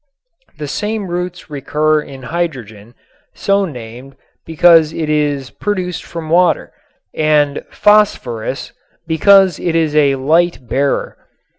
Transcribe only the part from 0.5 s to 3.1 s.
The same roots recur in hydrogen,